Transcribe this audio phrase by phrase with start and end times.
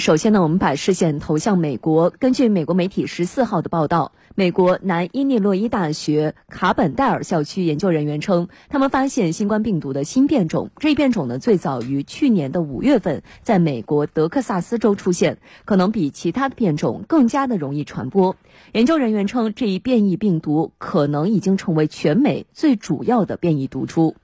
[0.00, 2.08] 首先呢，我们把视线投向美国。
[2.18, 10.70] 根据美国媒体十四号的报道，美国南伊利诺伊大学卡本戴尔校区研究人员称，他们发现新冠病毒的新变种。
[10.78, 15.36] 这一变种呢，最早于去年的五月份在美国德克萨斯州出现，
[15.66, 18.34] 可能比其他的变种更加的容易传播。
[18.72, 24.16] 研究人员称，这一变异病毒可能已经成为全美最主要的变异毒株。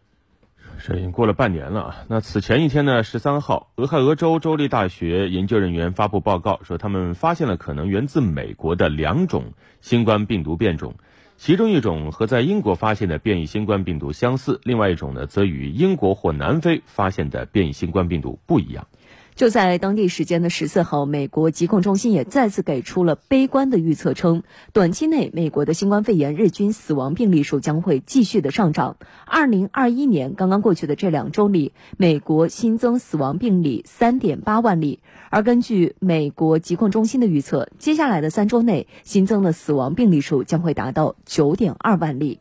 [0.84, 2.04] 这已经过了半年了啊！
[2.08, 10.94] 那此前一天呢，十三号，俄亥俄州州立大学研究人员发布报告说，他们发现了可能源自美国的两种新冠病毒变种，
[11.36, 18.86] 其中一种和在英国发现的变异新冠病毒相似，另外一种呢，则与英国或南非发现的变异新冠病毒不一样。
[19.36, 28.96] 就在当地时间的十四号，美国疾控中心也再次给出了悲观的预测，称短期内美国的新冠肺炎日均死亡病例数将会继续的上涨。
[29.26, 42.40] 二零二一年刚刚过去的这两周里，美国新增死亡病例三点八万例，而根据美国疾控中心的预测，接下来的三周内新增的死亡病例数将会达到九点二万例。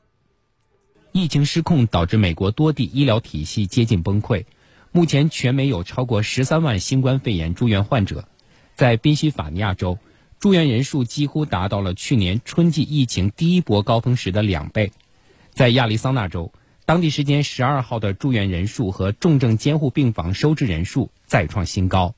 [1.11, 4.45] 疫情失控导致美国多地医疗体系接近崩溃。
[4.95, 8.29] 目前，全美有超过十三万新冠肺炎住院患者，
[8.75, 9.99] 在宾夕法尼亚州，
[10.39, 14.93] 住院人数几乎达到了去年春季疫情第一波高峰时的两倍。
[15.51, 16.53] 在亚利桑那州，
[16.85, 22.15] 当地时间十二号的住院人数和重症监护病房收治人数再创新高。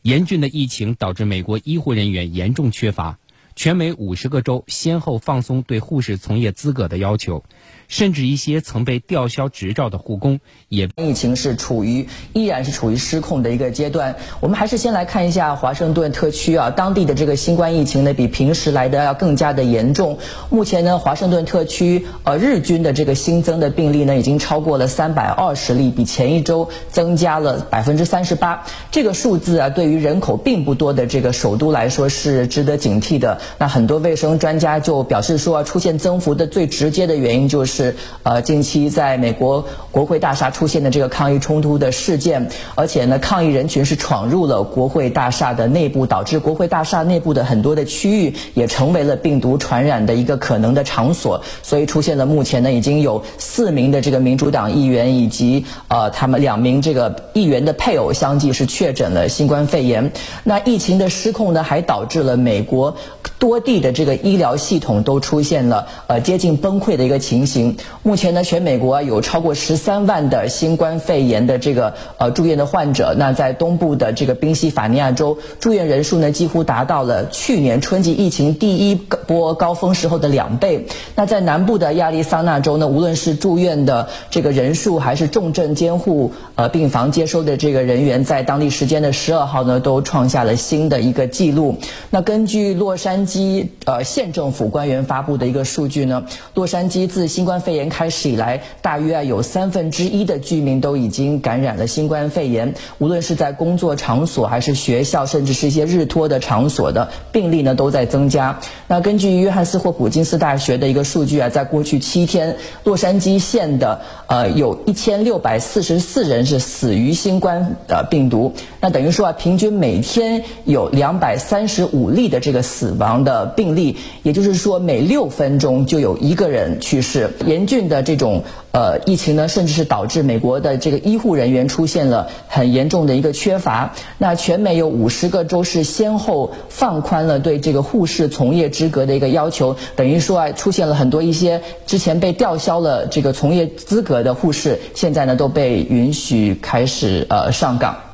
[0.00, 3.18] 严峻的疫情导致美国医护人员严重缺乏。
[3.58, 7.42] 全美五十个州先后放松对护士从业资格的要求，
[7.88, 10.88] 甚至一些曾被吊销执照的护工也。
[10.96, 14.14] 疫情是处于依然是处于失控的一个阶段。
[14.38, 20.20] 我们还是先来看一下华盛顿特区啊，当地的这个新冠疫情呢比平时来的要更加的严重。
[20.50, 28.64] 目前呢，华盛顿特区呃日均的这个新增的病例呢已经超过了三百二十例，比前一周增加了百分之三十八。
[28.92, 33.40] 这个数字啊，对于人口并不多的这个首都来说是值得警惕的。
[33.56, 60.12] 那很多卫生专家就表示说，出现增幅的最直接的原因就是，呃，近期在美国国会大厦出现的这个抗议冲突的事件，而且呢，抗议人群是闯入了国会大厦的内部，导致国会大厦内部的很多的区域也成为了病毒传染的一个可能的场所，所以出现了目前呢已经有四名的这个民主党议员以及呃他们两名这个议员的配偶相继是确诊了新冠肺炎。
[60.44, 62.96] 那疫情的失控呢，还导致了美国。
[63.38, 67.76] 多地的这个医疗系统都出现了呃接近崩溃的一个情形。
[68.02, 73.14] 目前呢，全美国有超过十三万的新冠肺炎的这个呃住院的患者。
[73.16, 80.86] 那在东部的这个宾夕法尼亚州，住院人数呢几乎达到了去年春季疫情第一波高峰时候的两倍。
[81.14, 91.76] 那在南部的亚利桑那州呢，无论是住院的这个人数，还是重症监护呃病房接收的这个人员，在当地时间的十二号呢，都创下了新的一个记录。
[92.10, 93.27] 那根据洛杉矶。
[93.28, 96.24] 基呃县政府官员发布的一个数据呢，
[96.54, 102.74] 洛杉矶自新冠肺炎开始以来，大约啊有三分之一的居民都已经感染了新冠肺炎。
[102.98, 108.58] 无论是在工作场所还是学校，甚至是一些日托的场所的病例呢，都在增加。
[108.88, 118.54] 那根据约翰斯霍普金斯大学的一个数据啊，在过去七天，洛杉矶县的呃有一千六百四十四人是死于新冠的病毒。
[118.80, 127.30] 那等于说啊，平均每天有两百三十五例的这个死亡的病例，也就是说每六分钟就有一个人去世。
[127.46, 128.42] 严峻的这种
[128.72, 133.92] 呃疫情呢，甚至是导致美国的这个医护人员出现了很严重的一个缺乏。
[134.18, 148.07] 那全美有五十个州是先后放宽了对这个护士从业资格的一个要求，等于说啊，出现了很多一些之前被吊销了这个从业资格的护士，现在呢都被允许开始呃上岗。